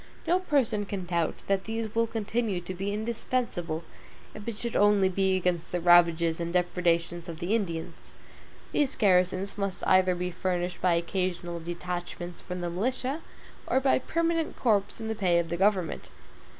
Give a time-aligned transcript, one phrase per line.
[0.25, 3.83] No person can doubt that these will continue to be indispensable,
[4.33, 8.15] if it should only be against the ravages and depredations of the Indians.
[8.71, 13.21] These garrisons must either be furnished by occasional detachments from the militia,
[13.67, 16.09] or by permanent corps in the pay of the government.